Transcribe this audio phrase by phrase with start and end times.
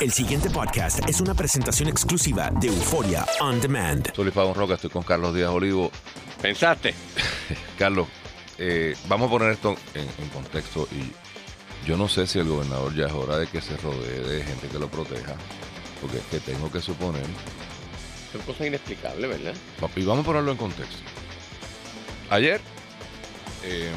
[0.00, 4.14] El siguiente podcast es una presentación exclusiva de Euforia On Demand.
[4.14, 5.90] Soy Luis Pabón Roca, estoy con Carlos Díaz Olivo.
[6.40, 6.94] ¿Pensaste?
[7.78, 8.08] Carlos,
[8.56, 11.12] eh, vamos a poner esto en, en contexto y
[11.86, 14.68] yo no sé si el gobernador ya es hora de que se rodee de gente
[14.68, 15.34] que lo proteja,
[16.00, 17.24] porque es que tengo que suponer,
[18.32, 19.54] Son cosas inexplicables, ¿verdad?
[19.96, 20.96] y vamos a ponerlo en contexto.
[22.30, 22.60] Ayer,
[23.64, 23.90] eh,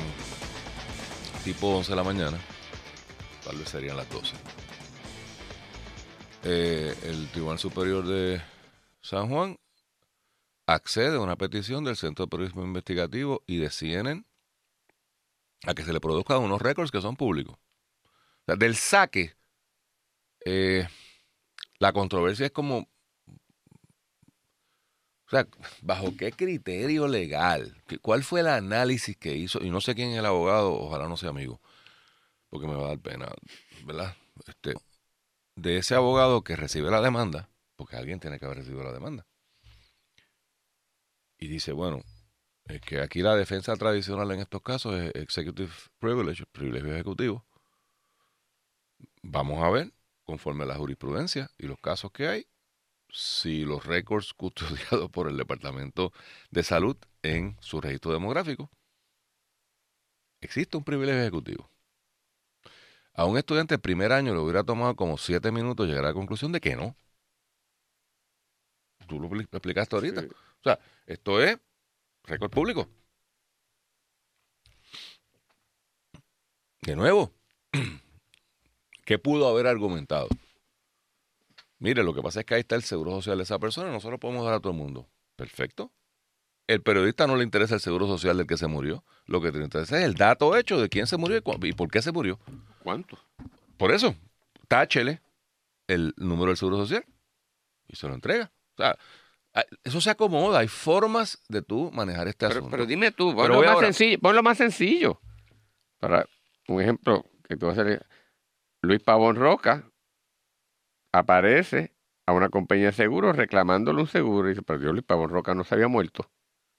[1.45, 2.37] tipo 11 de la mañana,
[3.45, 4.33] tal vez serían las 12,
[6.43, 8.41] eh, el Tribunal Superior de
[9.01, 9.57] San Juan
[10.65, 14.23] accede a una petición del Centro de Periodismo Investigativo y de CNN
[15.65, 17.55] a que se le produzcan unos récords que son públicos.
[17.55, 19.33] O sea, del saque,
[20.45, 20.87] eh,
[21.79, 22.87] la controversia es como, o
[25.29, 25.47] sea,
[25.81, 27.81] ¿bajo qué criterio legal?
[27.87, 29.59] ¿Qué- ¿Cuál fue el análisis que hizo?
[29.63, 31.59] Y no sé quién es el abogado, ojalá no sea amigo,
[32.49, 33.29] porque me va a dar pena,
[33.85, 34.15] ¿verdad?
[34.47, 34.73] Este,
[35.55, 39.25] de ese abogado que recibe la demanda, porque alguien tiene que haber recibido la demanda.
[41.37, 42.01] Y dice, bueno,
[42.65, 47.45] es que aquí la defensa tradicional en estos casos es executive privilege, privilegio ejecutivo.
[49.21, 49.93] Vamos a ver,
[50.23, 52.47] conforme a la jurisprudencia y los casos que hay,
[53.09, 56.11] si los récords custodiados por el Departamento
[56.51, 58.69] de Salud en su registro demográfico,
[60.41, 61.72] existe un privilegio ejecutivo.
[63.15, 66.13] A un estudiante de primer año le hubiera tomado como siete minutos llegar a la
[66.13, 66.95] conclusión de que no.
[69.07, 70.21] Tú lo expli- explicaste ahorita.
[70.21, 70.27] Sí.
[70.27, 71.57] O sea, esto es
[72.25, 72.87] récord público.
[76.81, 77.31] De nuevo,
[79.05, 80.27] ¿qué pudo haber argumentado?
[81.79, 84.19] Mire, lo que pasa es que ahí está el seguro social de esa persona, nosotros
[84.19, 85.07] podemos dar a todo el mundo.
[85.35, 85.91] Perfecto.
[86.67, 89.03] El periodista no le interesa el seguro social del que se murió.
[89.25, 91.89] Lo que le interesa es el dato hecho de quién se murió y, y por
[91.91, 92.39] qué se murió.
[92.83, 93.17] ¿Cuánto?
[93.77, 94.15] Por eso,
[94.67, 95.21] táchele
[95.87, 97.03] el número del seguro social
[97.87, 98.51] y se lo entrega.
[98.75, 98.97] O sea,
[99.83, 100.59] eso se acomoda.
[100.59, 102.71] Hay formas de tú manejar este Pero, asunto.
[102.71, 103.87] pero dime tú, Pero ponlo voy más ahora.
[103.87, 104.19] sencillo.
[104.19, 105.21] Ponlo más sencillo.
[105.99, 106.25] Para
[106.69, 108.05] un ejemplo que tú vas a hacer.
[108.81, 109.83] Luis Pavón Roca
[111.11, 111.93] aparece
[112.25, 114.47] a una compañía de seguros reclamándole un seguro.
[114.47, 116.29] Y dice, pero yo Luis Pavón Roca no se había muerto.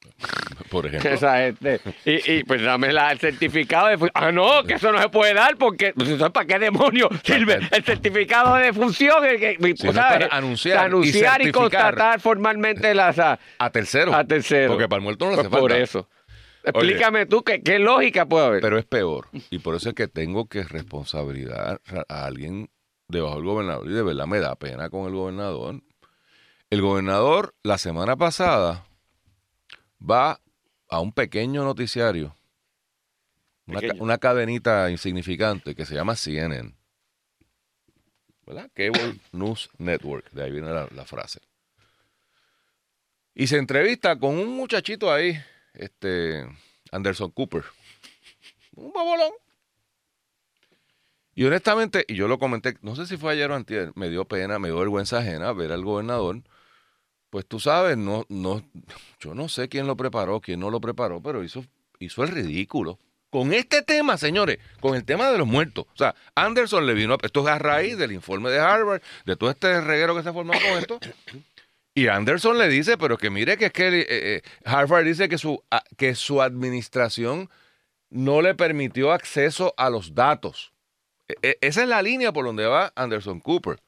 [0.71, 1.11] Por ejemplo.
[1.11, 1.81] Esa gente.
[2.05, 5.35] Y, y pues dame la- el certificado de Ah, no, que eso no se puede
[5.35, 5.93] dar porque.
[5.95, 9.25] Pues, ¿eso ¿Para qué demonios sirve el certificado de función?
[9.25, 9.57] El que,
[10.31, 11.53] anunciar y anunciar y, certificar.
[11.53, 13.19] constatar formalmente las.
[13.19, 14.15] a- A tercero.
[14.15, 14.73] A tercero.
[14.73, 16.09] Porque para el muerto no le Pues hace por eso.
[16.67, 18.61] Explícame tú qué, qué lógica puede haber.
[18.63, 19.29] Pero es peor.
[19.51, 22.71] Y por eso es que tengo que responsabilizar a alguien
[23.09, 23.87] debajo del gobernador.
[23.87, 25.83] Y de verdad me da pena con el gobernador.
[26.71, 28.87] El gobernador, la semana pasada,
[30.09, 30.41] va
[30.89, 32.37] a un pequeño noticiario,
[33.99, 36.75] una, cadenita insignificante que se llama CNN.
[38.47, 38.71] ¿Verdad?
[38.75, 40.31] Cable News Network.
[40.33, 41.41] De ahí viene la, la frase.
[43.35, 45.43] Y se entrevista con un muchachito ahí,
[45.73, 46.47] este
[46.93, 47.65] Anderson Cooper.
[48.77, 49.33] Un babolón.
[51.35, 54.25] Y honestamente, y yo lo comenté, no sé si fue ayer o antier, me dio
[54.25, 56.43] pena, me dio vergüenza ajena ver al gobernador.
[57.35, 58.63] Pues tú sabes, no, no,
[59.19, 61.65] yo no sé quién lo preparó, quién no lo preparó, pero hizo,
[61.99, 63.01] hizo el ridículo.
[63.29, 65.85] Con este tema, señores, con el tema de los muertos.
[65.93, 69.51] O sea, Anderson le vino, esto es a raíz del informe de Harvard, de todo
[69.51, 71.01] este reguero que se formado con esto.
[71.93, 75.37] Y Anderson le dice, pero que mire que es que eh, eh, Harvard dice que
[75.37, 75.61] su,
[75.97, 77.51] que su administración
[78.11, 80.73] no le permitió acceso a los datos.
[81.27, 83.81] E- e- esa es la línea por donde va Anderson Cooper.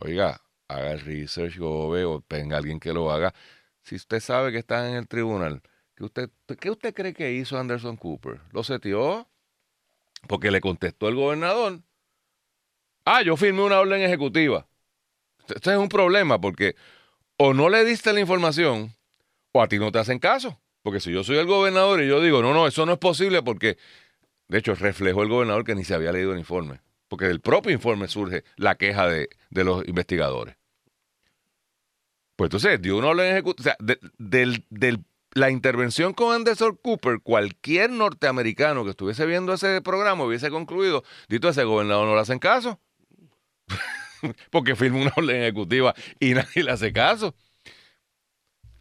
[0.00, 0.40] Oiga,
[0.74, 3.34] haga el research, gobe, o tenga alguien que lo haga.
[3.82, 5.62] Si usted sabe que está en el tribunal,
[5.94, 8.40] ¿qué usted, ¿qué usted cree que hizo Anderson Cooper?
[8.52, 9.28] ¿Lo setió?
[10.26, 11.80] Porque le contestó el gobernador.
[13.04, 14.66] Ah, yo firmé una orden ejecutiva.
[15.48, 16.76] Este es un problema porque
[17.36, 18.94] o no le diste la información
[19.52, 20.60] o a ti no te hacen caso.
[20.82, 23.42] Porque si yo soy el gobernador y yo digo, no, no, eso no es posible
[23.42, 23.76] porque,
[24.48, 26.80] de hecho, reflejó el gobernador que ni se había leído el informe.
[27.08, 30.56] Porque del propio informe surge la queja de, de los investigadores.
[32.40, 33.60] Pues entonces dio una orden ejecutiva.
[33.60, 35.04] O sea, de- del, del-
[35.34, 41.50] la intervención con Anderson Cooper, cualquier norteamericano que estuviese viendo ese programa hubiese concluido, dito
[41.50, 42.80] ese gobernador no le hacen caso.
[44.50, 47.34] Porque firma una orden ejecutiva y nadie le hace caso.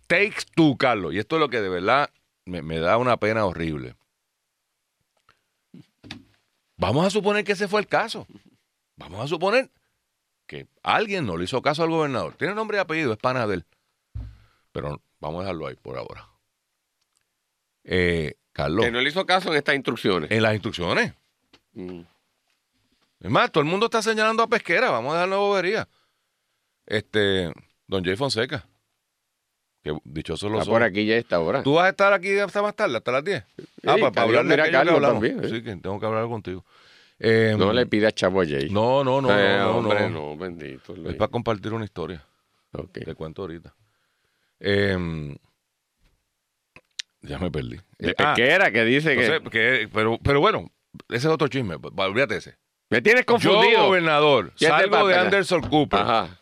[0.07, 1.13] Takes two, Carlos.
[1.13, 2.09] Y esto es lo que de verdad
[2.45, 3.97] me, me da una pena horrible.
[6.77, 8.25] Vamos a suponer que ese fue el caso.
[8.95, 9.69] Vamos a suponer
[10.49, 12.33] que alguien no le hizo caso al gobernador.
[12.33, 13.65] Tiene nombre y apellido, es pana de él.
[14.71, 16.27] Pero vamos a dejarlo ahí por ahora.
[17.83, 20.31] Eh, Carlos, Que no le hizo caso en estas instrucciones.
[20.31, 21.13] en las instrucciones.
[21.73, 22.01] Mm.
[23.21, 24.89] Es más, todo el mundo está señalando a Pesquera.
[24.89, 25.87] Vamos a dejar la bobería.
[26.87, 27.53] Este,
[27.85, 28.67] don Jay Fonseca.
[29.83, 31.61] Que dichoso los Está por aquí ya esta hora.
[31.61, 33.43] ¿Tú vas a estar aquí hasta más tarde, hasta las 10?
[33.43, 33.45] ah,
[33.83, 35.21] para, está hablar de mira, Carlos hablamos.
[35.21, 35.47] también, ¿eh?
[35.49, 36.65] Sí, que tengo que hablar contigo.
[37.19, 38.69] Eh, No le pidas chavo a Jay.
[38.69, 40.29] no, no, no, Eh, no, no, hombre, no.
[40.31, 40.95] no, bendito.
[41.09, 42.25] Es para compartir una historia.
[42.71, 42.99] Ok.
[43.03, 43.75] Te cuento ahorita.
[44.59, 45.35] Eh,
[47.21, 47.77] ya me perdí.
[47.97, 49.15] De Eh, ah, Pesquera, que dice
[49.49, 49.89] que...
[49.93, 50.71] pero, pero bueno,
[51.09, 51.75] ese es otro chisme.
[51.75, 52.57] Olvídate ese.
[52.89, 53.85] Me tienes Yo, confundido.
[53.85, 55.15] gobernador, ¿Quién te salgo de?
[55.15, 55.99] Anderson Cooper.
[55.99, 56.39] Ajá.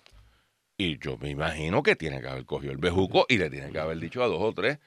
[0.77, 3.79] Y yo me imagino que tiene que haber cogido el bejuco y le tiene que
[3.79, 4.77] haber dicho a dos o tres.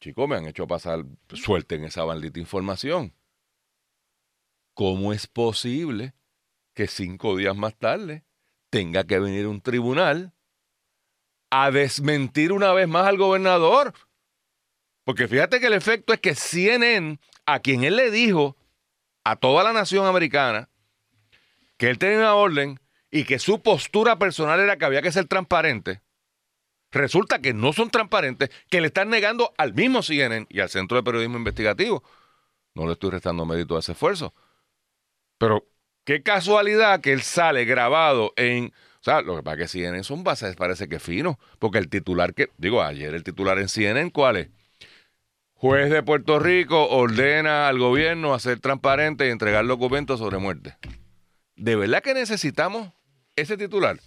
[0.00, 3.12] Chicos, me han hecho pasar suerte en esa maldita información.
[4.78, 6.14] ¿Cómo es posible
[6.72, 8.22] que cinco días más tarde
[8.70, 10.32] tenga que venir un tribunal
[11.50, 13.92] a desmentir una vez más al gobernador?
[15.02, 18.56] Porque fíjate que el efecto es que CNN, a quien él le dijo
[19.24, 20.68] a toda la nación americana
[21.76, 22.78] que él tenía una orden
[23.10, 26.02] y que su postura personal era que había que ser transparente,
[26.92, 30.98] resulta que no son transparentes, que le están negando al mismo CNN y al Centro
[30.98, 32.04] de Periodismo Investigativo.
[32.76, 34.32] No le estoy restando mérito a ese esfuerzo.
[35.38, 35.66] Pero
[36.04, 38.72] qué casualidad que él sale grabado en...
[39.00, 41.88] O sea, lo que pasa es que CNN son bases, parece que fino, porque el
[41.88, 42.50] titular que...
[42.58, 44.48] Digo, ayer el titular en CNN, ¿cuál es?
[45.54, 50.76] Juez de Puerto Rico ordena al gobierno a ser transparente y entregar documentos sobre muerte.
[51.56, 52.92] ¿De verdad que necesitamos
[53.34, 53.98] ese titular?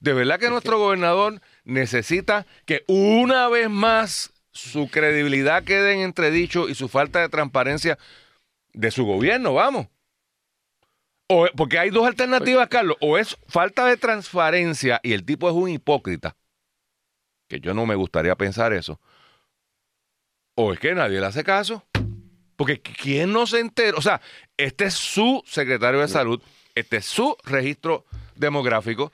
[0.00, 6.68] ¿De verdad que nuestro gobernador necesita que una vez más su credibilidad quede en entredicho
[6.68, 7.98] y su falta de transparencia
[8.72, 9.52] de su gobierno?
[9.52, 9.88] Vamos.
[11.28, 12.96] O, porque hay dos alternativas, Carlos.
[13.00, 16.36] O es falta de transparencia y el tipo es un hipócrita,
[17.48, 19.00] que yo no me gustaría pensar eso.
[20.54, 21.84] O es que nadie le hace caso.
[22.56, 23.96] Porque ¿quién no se entera?
[23.96, 24.20] O sea,
[24.56, 26.40] este es su secretario de salud,
[26.74, 28.04] este es su registro
[28.36, 29.12] demográfico.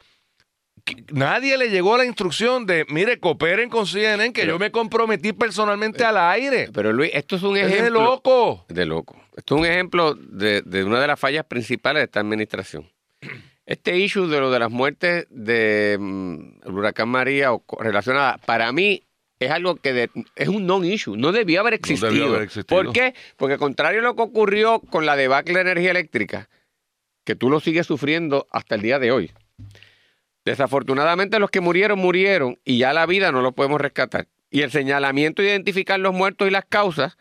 [1.12, 5.32] Nadie le llegó la instrucción de, mire, cooperen con CNN, que Pero- yo me comprometí
[5.32, 6.68] personalmente al aire.
[6.72, 8.02] Pero Luis, esto es un Es de ejemplo...
[8.04, 8.64] loco.
[8.68, 9.16] De loco.
[9.36, 12.88] Esto es un ejemplo de, de una de las fallas principales de esta administración.
[13.66, 18.72] Este issue de lo de las muertes de mm, el huracán María o relacionada, para
[18.72, 19.02] mí
[19.38, 22.10] es algo que de- es un non-issue, no debió haber existido.
[22.10, 22.82] debió haber existido.
[22.82, 23.14] ¿Por qué?
[23.36, 26.48] Porque contrario a lo que ocurrió con la debacle de energía eléctrica,
[27.24, 29.30] que tú lo sigues sufriendo hasta el día de hoy.
[30.44, 34.26] Desafortunadamente los que murieron, murieron y ya la vida no lo podemos rescatar.
[34.50, 37.16] Y el señalamiento de identificar los muertos y las causas,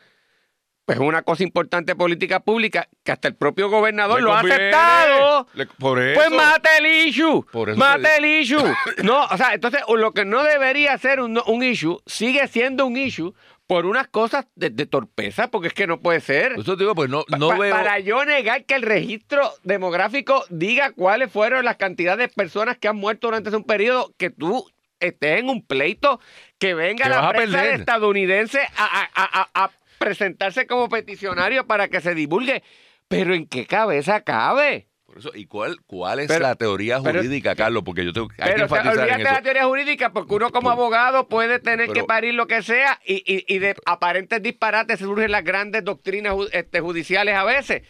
[0.86, 4.40] pues es una cosa importante política pública que hasta el propio gobernador Le lo ha
[4.40, 5.48] aceptado.
[5.54, 6.20] Le- por eso.
[6.20, 7.46] Pues mate el issue.
[7.52, 8.74] Por eso mate te el issue.
[9.04, 12.98] No, o sea, entonces lo que no debería ser un, un issue sigue siendo un
[12.98, 13.34] issue
[13.70, 16.54] por unas cosas de, de torpeza, porque es que no puede ser.
[16.54, 17.76] Eso te digo, pues no, no Pa- veo.
[17.76, 22.88] Para yo negar que el registro demográfico diga cuáles fueron las cantidades de personas que
[22.88, 24.66] han muerto durante ese periodo, que tú
[25.00, 26.20] estés en un pleito,
[26.58, 27.80] que venga Que la a prensa perder.
[27.80, 32.64] estadounidense a, a- a- a- a presentarse como peticionario para que se divulgue.
[33.08, 34.88] Pero ¿en qué cabeza cabe?
[35.10, 37.82] Por eso, ¿y cuál, cuál es Pero- la teoría pero- jurídica, Carlos?
[37.84, 39.34] Porque yo tengo hay que Pero enfatizar en olvídate de eso.
[39.34, 43.16] la teoría jurídica, porque uno como abogado puede tener que parir lo que sea y,
[43.26, 47.82] y- y de aparentes disparates surgen las grandes doctrinas este, judiciales a veces.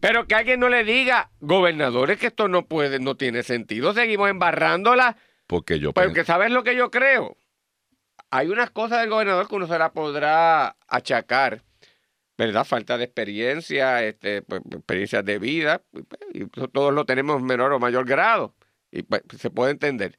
[0.00, 4.28] Pero que alguien no le diga, gobernadores, que esto no puede, no tiene sentido, seguimos
[4.28, 5.16] embarrándola.
[5.46, 7.38] Porque yo Porque pienso- ¿sabes lo que yo creo?
[8.30, 11.62] Hay unas cosas del gobernador que uno se la podrá achacar,
[12.36, 12.64] ¿verdad?
[12.64, 15.82] Falta de experiencia, este, pues, experiencias de vida,
[16.32, 18.54] y eso todos lo tenemos en menor o mayor grado,
[18.90, 20.18] y pues, se puede entender.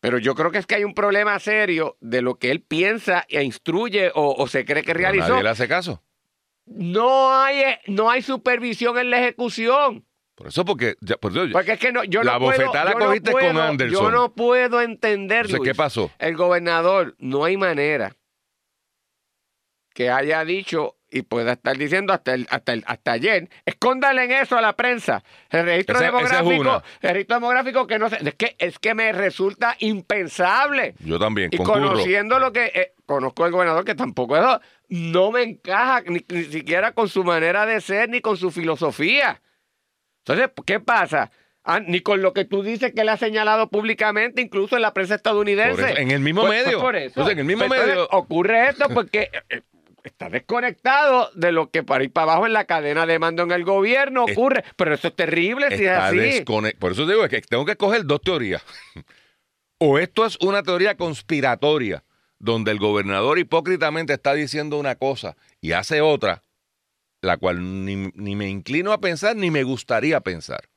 [0.00, 3.24] Pero yo creo que es que hay un problema serio de lo que él piensa
[3.28, 5.28] e instruye o, o se cree que pero realizó.
[5.28, 6.02] Nadie le hace caso.
[6.66, 10.04] No hay, eh, no hay supervisión en la ejecución.
[10.34, 10.96] Por eso, porque.
[11.00, 13.06] ya- por eso- Porque es que no, yo La no puedo, bofetada la yo no
[13.06, 14.00] cogiste con puedo- Anderson.
[14.04, 15.70] Yo no puedo entender, entonces, Luis.
[15.70, 16.10] ¿qué pasó?
[16.18, 18.16] El gobernador, no hay manera
[19.94, 24.32] que haya dicho y pueda estar diciendo hasta el, hasta el, hasta ayer, escóndale en
[24.32, 25.22] eso a la prensa.
[25.50, 29.12] El registro es demográfico, el registro demográfico que no sé, es que es que me
[29.12, 30.94] resulta impensable.
[31.00, 31.88] Yo también, Y concurro.
[31.90, 34.44] conociendo lo que eh, conozco al gobernador, que tampoco es,
[34.88, 39.40] no me encaja ni, ni siquiera con su manera de ser ni con su filosofía.
[40.24, 41.30] Entonces, ¿qué pasa?
[41.64, 44.92] Ah, ni con lo que tú dices que él ha señalado públicamente, incluso en la
[44.92, 45.90] prensa estadounidense.
[45.92, 46.80] Eso, en el mismo Pues- pues medio.
[46.80, 47.06] por eso.
[47.06, 48.08] Entonces, en el mismo entonces, medio.
[48.10, 49.62] ocurre esto porque eh, eh,
[50.04, 53.52] está desconectado de lo que para ir para abajo en la cadena de mando en
[53.52, 54.64] el gobierno Es- ocurre.
[54.76, 56.16] Pero eso es terrible si es está así.
[56.18, 58.62] descone- Por eso digo es que tengo que escoger dos teorías.
[59.78, 62.04] o esto es una teoría conspiratoria,
[62.38, 66.42] donde el gobernador hipócritamente está diciendo una cosa y hace otra,
[67.20, 70.68] la cual ni, ni me inclino a pensar ni me gustaría pensar.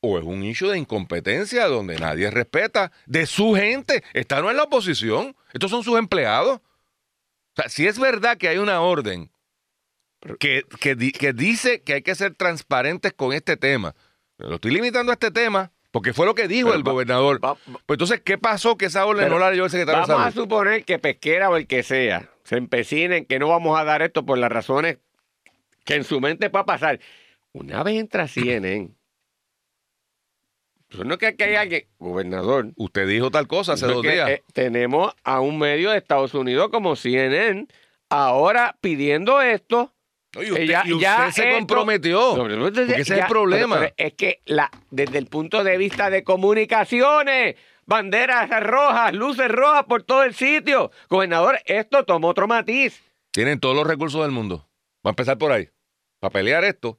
[0.00, 4.04] O es un issue de incompetencia donde nadie respeta de su gente.
[4.12, 5.34] Esta no es la oposición.
[5.52, 6.60] Estos son sus empleados.
[7.58, 9.30] O sea, si es verdad que hay una orden
[10.38, 13.94] que, que di- que dice que hay que ser transparentes con este tema,
[14.36, 16.92] pero lo estoy limitando a este tema porque fue lo que dijo Pero el va-
[16.92, 17.42] gobernador.
[17.42, 20.26] va- pues entonces, ¿qué pasó que esa orden no la leyó el secretario de Vamos
[20.26, 24.02] a suponer que Pesquera o el que sea se empecinen que no vamos a dar
[24.02, 24.98] esto por las razones
[25.84, 27.00] que en su mente pueda pasar.
[27.52, 28.90] Una vez entra CNN,
[31.04, 34.30] no es que aquí hay alguien, gobernador, Usted dijo tal cosa hace dos que, días.
[34.30, 37.66] eh, tenemos a un medio de Estados Unidos como CNN
[38.08, 39.92] ahora pidiendo esto.
[40.30, 42.36] Que usted, y usted ya se esto- comprometió.
[42.36, 43.76] No, porque ese es el problema.
[43.78, 49.48] pero- pero es que la, desde el punto de vista de comunicaciones, banderas rojas, luces
[49.48, 50.90] rojas por todo el sitio.
[51.08, 53.02] Gobernador, esto tomó otro matiz.
[53.32, 54.68] Tienen todos los recursos del mundo.
[55.06, 55.68] Va a empezar por ahí.
[56.20, 56.98] Para pelear esto,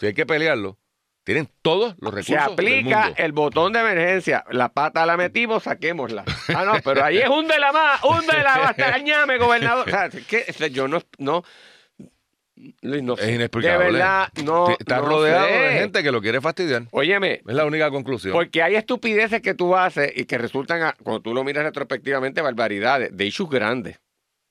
[0.00, 0.78] si hay que pelearlo,
[1.26, 3.14] tienen todos los Se recursos del aplica mundo.
[3.18, 4.44] el botón de emergencia.
[4.50, 6.24] La pata la metimos, saquémosla.
[6.54, 9.88] Ah, no, pero ahí es un de la más, un de la más, cañame, gobernador.
[9.88, 11.42] O sea, es que este, yo no, no,
[12.80, 13.32] no Es sé.
[13.34, 13.86] inexplicable.
[13.86, 14.70] De verdad, no.
[14.78, 15.52] Está no rodeado sé.
[15.52, 16.84] de gente que lo quiere fastidiar.
[16.92, 18.32] Óyeme, Es la única conclusión.
[18.32, 23.14] Porque hay estupideces que tú haces y que resultan, cuando tú lo miras retrospectivamente, barbaridades,
[23.16, 23.98] de issues grandes.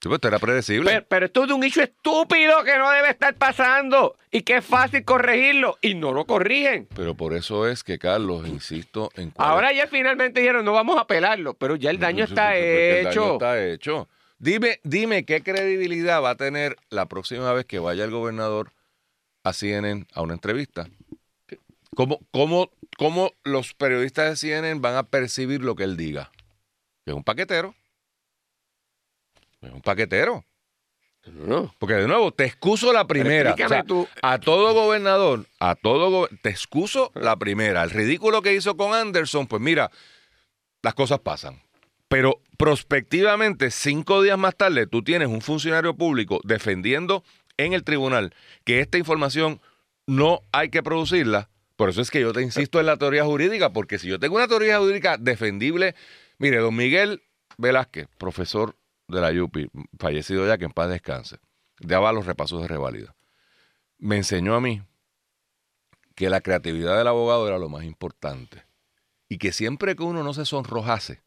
[0.00, 0.90] Sí, pues, esto era predecible.
[0.90, 4.56] Pero, pero esto es de un issue estúpido que no debe estar pasando y que
[4.56, 6.86] es fácil corregirlo y no lo corrigen.
[6.94, 10.98] Pero por eso es que, Carlos, insisto en cuál Ahora ya finalmente dijeron, no vamos
[11.00, 13.32] a pelarlo, pero ya el daño está porque el daño hecho.
[13.32, 14.08] está hecho.
[14.38, 18.72] Dime, dime qué credibilidad va a tener la próxima vez que vaya el gobernador
[19.44, 20.88] a CNN a una entrevista.
[21.94, 26.30] ¿Cómo, cómo, cómo los periodistas de CNN van a percibir lo que él diga?
[27.06, 27.74] Que es un paquetero.
[29.60, 30.44] Es un paquetero.
[31.32, 31.74] No.
[31.80, 33.50] Porque de nuevo, te excuso la primera.
[33.50, 34.08] explícame O sea, tú.
[34.22, 37.82] A todo gobernador, a todo go- te excuso la primera.
[37.82, 39.90] El ridículo que hizo con Anderson, pues mira,
[40.82, 41.60] las cosas pasan.
[42.08, 47.24] Pero prospectivamente, cinco días más tarde, tú tienes un funcionario público defendiendo
[47.56, 48.32] en el tribunal
[48.64, 49.60] que esta información
[50.06, 51.50] no hay que producirla.
[51.74, 54.36] Por eso es que yo te insisto en la teoría jurídica, porque si yo tengo
[54.36, 55.96] una teoría jurídica defendible,
[56.38, 57.22] mire, don Miguel
[57.58, 58.76] Velázquez, profesor
[59.08, 61.38] de la UPI, fallecido ya, que en paz descanse,
[61.80, 63.14] daba los repasos de revalida.
[63.98, 64.82] Me enseñó a mí
[66.14, 68.64] que la creatividad del abogado era lo más importante
[69.28, 71.22] y que siempre que uno no se sonrojase,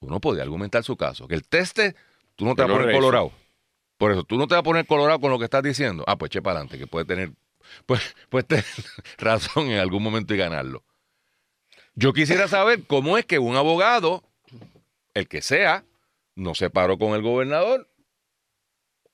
[0.00, 1.26] uno podía argumentar su caso.
[1.26, 1.96] Que el teste,
[2.36, 3.32] tú no te vas a poner colorado.
[3.96, 6.04] Por eso, tú no te vas a poner colorado con lo que estás diciendo.
[6.06, 7.32] Ah, pues eche para adelante, que puede tener,
[7.84, 8.64] pues, puede tener
[9.18, 10.84] razón en algún momento y ganarlo.
[11.94, 14.22] Yo quisiera saber cómo es que un abogado,
[15.14, 15.84] el que sea,
[16.38, 17.88] no se paró con el gobernador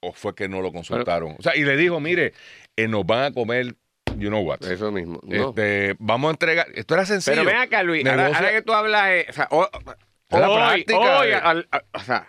[0.00, 1.36] o fue que no lo consultaron.
[1.38, 2.34] o sea, y le dijo, mire,
[2.76, 3.74] eh, nos van a comer,
[4.18, 4.62] you know what.
[4.62, 5.18] Eso mismo.
[5.22, 5.48] no.
[5.48, 6.66] Este, vamos a entregar.
[6.74, 7.36] Esto era sencillo.
[7.38, 9.66] Pero ven acá, Luis, ahora, que tú hablas, eh, o sea, hoy,
[10.28, 12.28] práctica hoy, de- al- al- o sea,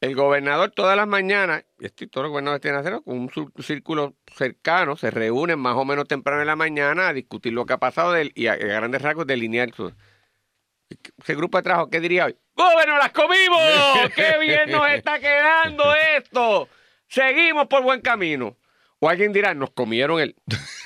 [0.00, 4.14] el gobernador todas las mañanas, y todos los gobernadores tienen que hacerlo, con un círculo
[4.32, 7.78] cercano, se reúnen más o menos temprano en la mañana a discutir lo que ha
[7.78, 9.92] pasado del- y a, a grandes rasgos delinear su...
[11.18, 12.36] Ese grupo de trabajo, ¿qué diría hoy?
[12.58, 13.60] ¡Gobierno, las comimos!
[14.16, 16.68] ¡Qué bien nos está quedando esto!
[17.06, 18.56] Seguimos por buen camino.
[18.98, 20.34] O alguien dirá, nos comieron el...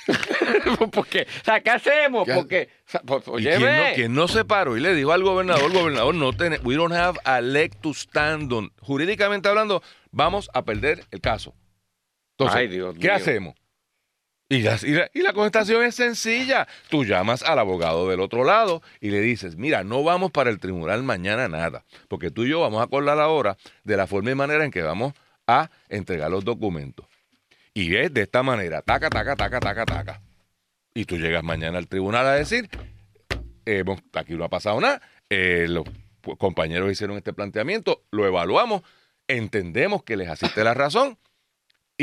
[0.91, 2.25] Porque, o sea, ¿qué hacemos?
[2.27, 2.33] ¿Qué?
[2.35, 4.07] Porque, o sea, pues, ¿Y quién óyeme.
[4.09, 7.17] no, no se paró y le dijo al gobernador, gobernador, no tiene, we don't have
[7.23, 8.71] a leg to stand on.
[8.81, 11.55] Jurídicamente hablando, vamos a perder el caso.
[12.37, 13.15] Entonces, Ay, Dios ¿qué mío.
[13.15, 13.55] hacemos?
[14.53, 16.67] Y la, y, la, contestación es sencilla.
[16.87, 20.59] Tú llamas al abogado del otro lado y le dices, mira, no vamos para el
[20.59, 24.35] tribunal mañana nada, porque tú y yo vamos a acordar ahora de la forma y
[24.35, 25.13] manera en que vamos
[25.47, 27.07] a entregar los documentos.
[27.73, 30.21] Y es de esta manera, taca, taca, taca, taca, taca.
[30.93, 32.69] Y tú llegas mañana al tribunal a decir,
[34.13, 35.83] aquí no ha pasado nada, eh, los
[36.37, 38.83] compañeros hicieron este planteamiento, lo evaluamos,
[39.27, 41.17] entendemos que les asiste la razón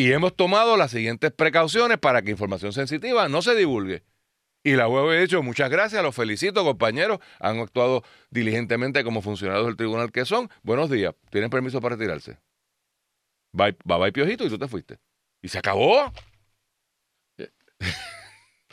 [0.02, 4.02] y hemos tomado las siguientes precauciones para que información sensitiva no se divulgue.
[4.62, 9.66] Y la web he dicho, muchas gracias, los felicito, compañeros, han actuado diligentemente como funcionarios
[9.66, 10.48] del tribunal que son.
[10.62, 12.38] Buenos días, tienen permiso para retirarse.
[13.52, 14.98] Bye, bye, bye, piojito, y tú te fuiste.
[15.42, 16.12] Y se acabó.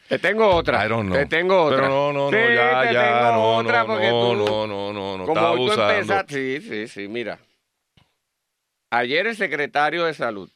[0.08, 0.88] Te tengo otra.
[1.12, 1.78] Te tengo otra.
[1.82, 4.36] Pero no, no, no, Sí, ya, te ya, tengo no, otra no, porque no, tú-
[4.36, 6.62] no, no, no, no, Como tú empezaste.
[6.62, 7.40] Sí, sí, sí, mira.
[8.92, 10.50] Ayer el secretario de salud.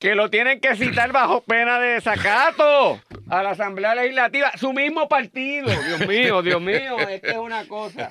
[0.00, 4.50] Que lo tienen que citar bajo pena de desacato a la Asamblea Legislativa.
[4.56, 5.66] Su mismo partido.
[5.68, 8.10] Dios mío, Dios mío, es que es una cosa.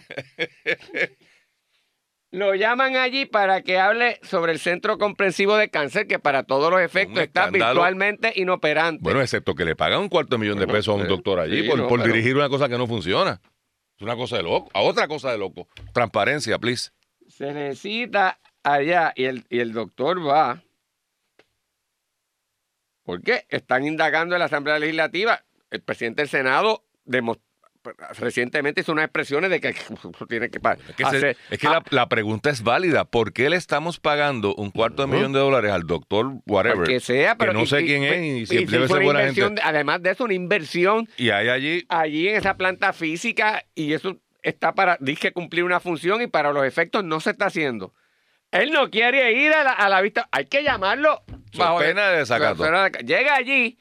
[2.31, 6.69] Lo llaman allí para que hable sobre el Centro Comprensivo de Cáncer, que para todos
[6.69, 9.01] los efectos está virtualmente inoperante.
[9.01, 11.39] Bueno, excepto que le pagan un cuarto de millón de pesos a un eh, doctor
[11.39, 13.41] allí sí, por, no, por pero- dirigir una cosa que no funciona.
[13.97, 14.69] Es una cosa de loco.
[14.75, 15.67] A otra cosa de loco.
[15.91, 16.91] Transparencia, please.
[17.27, 20.61] Se necesita allá y el, y el doctor va.
[23.09, 23.47] ¿Por qué?
[23.49, 25.43] Están indagando en la Asamblea Legislativa.
[25.71, 26.83] El presidente del Senado
[28.19, 29.73] recientemente hizo unas expresiones de que
[30.27, 33.05] tiene que pa- Es que, se- hacer- es que Ah, la, la pregunta es válida.
[33.05, 36.87] ¿Por qué le estamos pagando un cuarto de millón de dólares al doctor whatever?
[36.87, 39.55] que sea, pero no sé quién es y si debe fue ser buena gente.
[39.55, 43.93] de- además de eso, una inversión Y hay allí allí en esa planta física y
[43.93, 47.95] eso está para, dice cumplir una función y para los efectos no se está haciendo.
[48.51, 52.17] Él no quiere ir a la, a la vista, hay que llamarlo So pena de
[52.19, 52.63] desacato.
[53.01, 53.77] Llega allí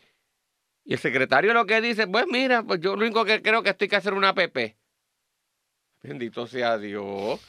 [0.88, 3.68] y el secretario lo que dice, pues mira, pues yo lo único que creo que
[3.68, 4.74] estoy que hacer una PP.
[6.02, 7.40] Bendito sea Dios.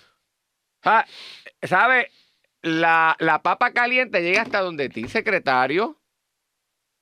[0.83, 1.05] Ah,
[1.61, 2.11] ¿Sabe?
[2.61, 5.97] La, la papa caliente llega hasta donde ti, secretario.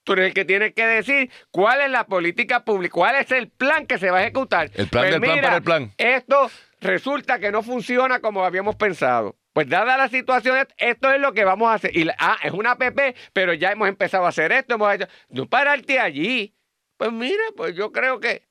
[0.04, 3.50] Tú eres el que tienes que decir cuál es la política pública, cuál es el
[3.50, 4.70] plan que se va a ejecutar.
[4.76, 5.92] el plan Pues del plan para el plan.
[5.98, 9.36] Esto resulta que no funciona como habíamos pensado.
[9.58, 11.98] Pues dada la situación, esto es lo que vamos a hacer.
[11.98, 14.76] Y la- ah, es una PP, pero ya hemos empezado a hacer esto.
[14.76, 16.54] Hemos hecho, no pararte allí.
[16.96, 18.48] Pues mira, pues yo creo que,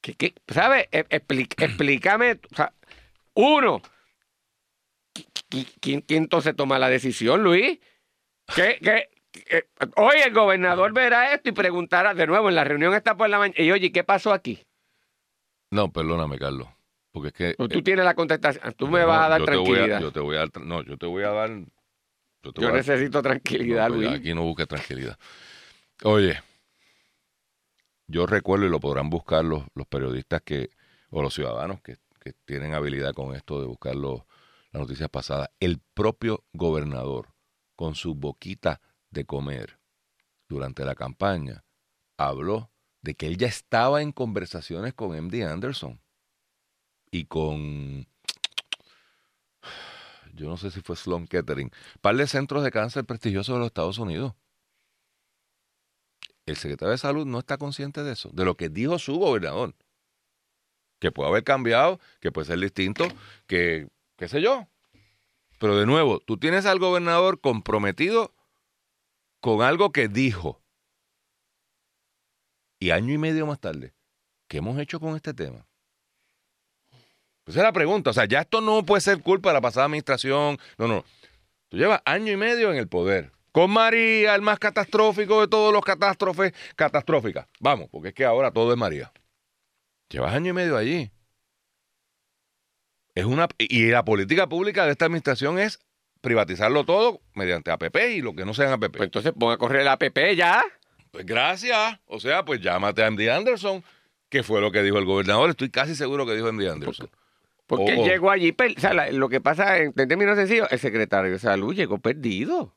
[0.00, 0.88] que, que, ¿sabes?
[0.90, 2.40] E- expli- explícame.
[2.50, 2.72] o sea,
[3.34, 3.82] uno,
[5.14, 7.78] ¿qui- qui- ¿quién, quién entonces toma la decisión, Luis?
[8.54, 12.94] Que, que, que- hoy el gobernador verá esto y preguntará de nuevo en la reunión
[12.94, 13.62] está por la mañana.
[13.62, 14.66] Y oye, ¿qué pasó aquí?
[15.70, 16.68] No, perdóname, Carlos.
[17.16, 17.54] Porque es que.
[17.54, 18.74] Tú, tú eh, tienes la contestación.
[18.74, 20.00] Tú me no, vas a dar yo te voy tranquilidad.
[20.02, 20.50] yo te voy a dar.
[20.60, 21.48] No, yo te voy a dar.
[21.50, 21.64] Yo, te
[22.44, 24.10] Yo voy a dar- necesito tranquilidad, No, Luis.
[24.10, 25.18] Aquí no busques tranquilidad.
[26.04, 26.38] Oye,
[28.06, 30.68] yo recuerdo y lo podrán buscar los, los periodistas que,
[31.08, 34.20] o los ciudadanos que, que tienen habilidad con esto de buscar los-
[34.72, 35.48] las noticias pasadas.
[35.58, 37.28] El propio gobernador,
[37.76, 39.78] con su boquita de comer
[40.50, 41.64] durante la campaña,
[42.18, 42.70] habló
[43.00, 45.98] de que él ya estaba en conversaciones con MD Anderson
[47.16, 48.06] y con
[50.34, 51.70] yo no sé si fue Sloan Kettering,
[52.02, 54.34] par de centros de cáncer prestigiosos de los Estados Unidos.
[56.44, 59.74] El secretario de Salud no está consciente de eso, de lo que dijo su gobernador.
[60.98, 63.08] Que puede haber cambiado, que puede ser distinto,
[63.46, 64.68] que qué sé yo.
[65.58, 68.34] Pero de nuevo, tú tienes al gobernador comprometido
[69.40, 70.60] con algo que dijo.
[72.78, 73.94] Y año y medio más tarde,
[74.48, 75.66] ¿qué hemos hecho con este tema?
[77.46, 78.10] Esa es la pregunta.
[78.10, 80.58] O sea, ya esto no puede ser culpa de la pasada administración.
[80.78, 81.04] No, no.
[81.68, 83.32] Tú llevas año y medio en el poder.
[83.52, 87.46] Con María, el más catastrófico de todos los catástrofes catastróficas.
[87.60, 89.12] Vamos, porque es que ahora todo es María.
[90.10, 91.10] Llevas año y medio allí.
[93.14, 95.80] Es una, y la política pública de esta administración es
[96.20, 98.90] privatizarlo todo mediante APP y lo que no sean APP.
[98.90, 100.62] Pues entonces ponga a correr el APP ya.
[101.12, 101.98] Pues gracias.
[102.06, 103.82] O sea, pues llámate a Andy Anderson,
[104.28, 105.48] que fue lo que dijo el gobernador.
[105.48, 107.08] Estoy casi seguro que dijo Andy Anderson.
[107.08, 107.25] Porque
[107.68, 108.06] Oh, oh.
[108.06, 111.38] llegó allí, o sea, la- lo que pasa, en, en términos sencillos, el secretario de
[111.38, 112.74] salud llegó perdido.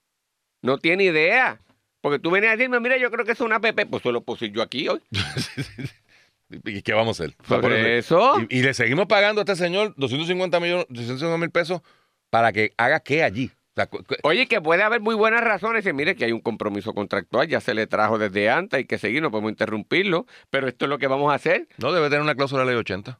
[0.62, 1.62] No tiene idea.
[2.02, 3.86] Porque tú venías a decirme, mira, yo creo que es una APP.
[3.89, 5.02] Pues eso lo puse yo aquí hoy.
[6.65, 7.36] ¿Y qué vamos a hacer?
[7.47, 8.39] Por eso-.
[8.49, 11.82] Y, y le seguimos pagando a este señor 250 millones, 250 mil pesos
[12.30, 13.52] para que haga qué allí.
[13.71, 13.89] O sea,
[14.23, 15.86] Oye, que puede haber muy buenas razones.
[15.86, 18.97] Y mire que hay un compromiso contractual, ya se le trajo desde antes, hay que
[18.97, 20.25] seguir, no podemos interrumpirlo.
[20.49, 21.67] Pero esto es lo que vamos a hacer.
[21.78, 23.19] no debe tener una cláusula de ley 80.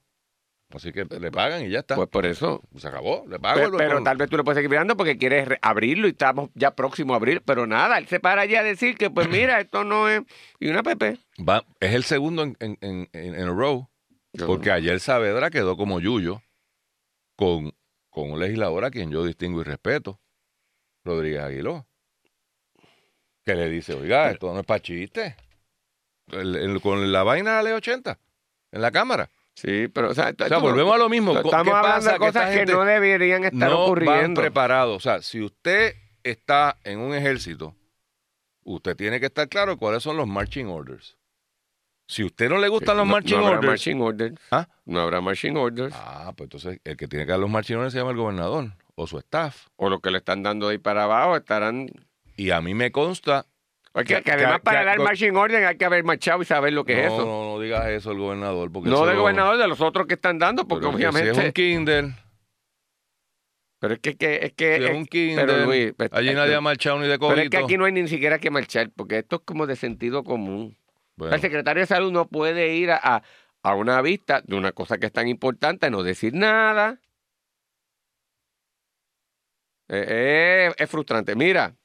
[0.72, 1.96] Así que le pagan y ya está.
[1.96, 2.62] Pues por eso.
[2.78, 3.60] se acabó, le pago.
[3.76, 6.76] Pero, tal vez tú le puedes seguir mirando porque quieres re- abrirlo y estamos ya
[6.76, 7.42] próximo a abrir.
[7.42, 10.22] Pero nada, él se para allí a decir que, pues mira, esto no es.
[10.60, 11.18] Y una PP.
[11.48, 13.90] Va- es el segundo en, en, en, en- a row,
[14.46, 16.44] porque ayer Saavedra quedó como Yuyo
[17.36, 17.74] con,
[18.12, 20.20] con un legislador a quien yo distingo y respeto,
[21.04, 21.88] Rodríguez Aguiló,
[23.44, 25.36] que le dice, oiga, esto no es para chiste.
[26.28, 28.20] El- el- con la vaina de la ley 80
[28.72, 29.32] en la Cámara.
[29.62, 30.10] Sí, pero.
[30.12, 31.32] O sea, O sea, volvemos a lo mismo.
[31.36, 32.14] Estamos ¿Qué hablando pasa?
[32.14, 34.42] de cosas que no deberían estar no van ocurriendo.
[34.42, 34.96] preparados.
[34.96, 37.76] O sea, si usted está en un ejército,
[38.64, 41.18] usted tiene que estar claro cuáles son los marching orders.
[42.08, 44.36] Si a usted no le gustan los No- marching no habrá orders, marching orders.
[44.52, 44.68] ¿Ah?
[44.86, 45.94] No habrá marching orders.
[45.98, 48.72] ah, pues entonces el que tiene que dar los marching orders se llama el gobernador
[48.96, 49.68] o su staff.
[49.76, 51.90] O lo que le están dando de ahí para abajo estarán.
[52.38, 53.46] Y a mí me consta.
[54.00, 56.86] Porque Que- que además para dar marching order hay que haber marchado y saber lo
[56.86, 57.26] que no, es eso.
[57.26, 58.72] no, no digas eso el gobernador.
[58.72, 61.34] Porque No del lo- gobernador, de los otros que están dando, porque pero obviamente.
[61.34, 62.14] Si es un Kindle,
[63.82, 64.78] Pero es que, que- es que.
[64.78, 67.36] si es un Kindle, pero Luis, pues, allí nadie ha marchado ni de Pero es
[67.44, 67.66] que cogito.
[67.66, 70.78] aquí no hay ni siquiera que marchar, porque esto es como de sentido común.
[71.18, 73.24] Bueno, El secretario de salud no puede ir a, a-
[73.64, 77.00] a una vista de una cosa que es tan importante, no decir nada.
[79.90, 80.06] Eh,
[80.70, 81.36] eh, es frustrante.
[81.36, 81.76] Mira,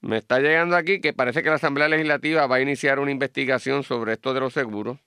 [0.00, 3.82] me está llegando aquí que parece que la Asamblea Legislativa va a iniciar una investigación
[3.82, 4.98] sobre esto de los seguros,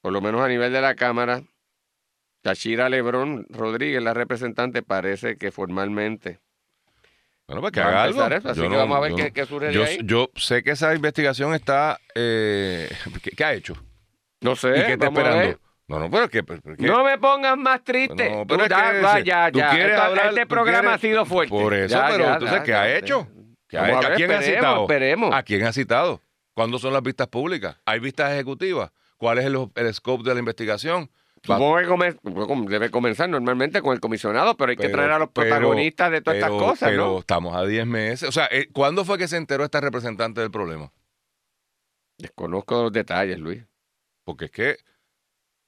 [0.00, 1.42] por lo menos a nivel de la Cámara.
[2.42, 6.40] Tashira Lebrón Rodríguez, la representante, parece que formalmente
[7.46, 8.26] Bueno, pues que va a haga algo.
[8.26, 9.84] eso, así Yo que no- vamos a ver yo qué, no- qué surge de yo,
[9.84, 9.98] ahí.
[10.04, 11.98] yo sé que esa investigación está...
[12.14, 12.90] eh,
[13.22, 13.74] ¿qué, qué ha hecho?
[14.42, 15.58] no sé, ¿Y qué está esperando?
[15.88, 16.42] No, no, pero que...
[16.78, 18.30] No me pongas más triste.
[18.30, 19.70] No, Tú pero es que ya, tú ya.
[19.70, 21.50] quieres Esto- hablar- este tú programa quieres- ha sido fuerte.
[21.50, 23.26] Por eso, Ya, pero entonces, ¿qué ha hecho?
[23.74, 24.06] ¿Qué ha Vamos a hecho?
[24.06, 24.82] ¿A ver, quién ha citado?
[24.82, 25.34] esperemos.
[25.34, 26.20] ¿A quién ha citado?
[26.54, 27.76] ¿Cuándo son las vistas públicas?
[27.84, 28.90] ¿Hay vistas ejecutivas?
[29.16, 31.10] ¿Cuál es el, el scope de la investigación?
[31.42, 32.16] Supongo que come-
[32.68, 36.10] debe comenzar normalmente con el comisionado, pero hay que Pero- traer a los pero- protagonistas
[36.10, 37.18] de todas pero- estas cosas, Pero ¿no?
[37.18, 38.28] estamos a 10 meses.
[38.28, 40.90] O sea, eh, ¿cuándo fue que se enteró esta representante del problema?
[42.18, 43.62] Desconozco los detalles, Luis.
[44.24, 44.76] Porque es que,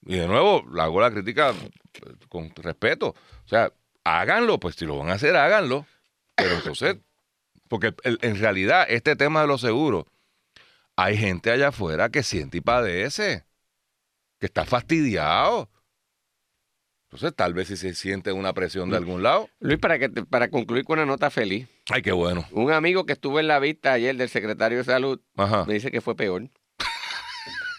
[0.07, 3.09] y de nuevo, le hago la crítica eh, con respeto.
[3.45, 3.71] O sea,
[4.05, 5.87] háganlo, pues si lo van a hacer, háganlo.
[6.37, 6.97] Pero entonces,
[7.69, 10.05] porque el- en realidad este tema de los seguros,
[10.97, 13.45] hay gente allá afuera que siente y padece,
[14.41, 15.71] que está fastidiado.
[17.09, 20.25] Entonces, tal vez si se siente una presión de algún lado, Luis, para, que te-
[20.25, 22.45] para concluir con una nota feliz, ay, qué bueno.
[22.51, 25.65] un amigo que estuvo en la vista ayer del secretario de Salud Ajá.
[25.67, 26.51] me dice que fue peor.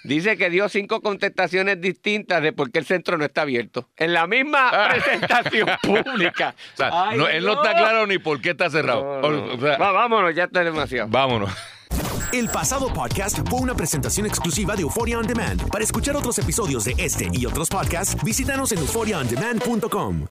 [0.08, 3.90] Dice que dio cinco contestaciones distintas de por qué el centro no está abierto.
[3.98, 6.56] En la misma presentación pública.
[6.74, 9.22] O sea, Ay, no- él no está claro ni por qué está cerrado.
[9.22, 9.54] No, no.
[9.54, 11.08] O sea, Va, vámonos, ya está demasiado.
[11.10, 11.52] vámonos.
[12.34, 15.70] El pasado podcast fue una presentación exclusiva de Euphoria On Demand.
[15.70, 20.26] Para escuchar otros episodios de este y otros podcasts, visítanos en euphoriaondemand.com.